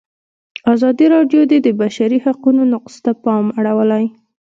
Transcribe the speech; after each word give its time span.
ازادي 0.73 1.05
راډیو 1.15 1.41
د 1.51 1.53
د 1.65 1.67
بشري 1.81 2.17
حقونو 2.25 2.61
نقض 2.73 2.93
ته 3.05 3.11
پام 3.23 3.45
اړولی. 3.59 4.05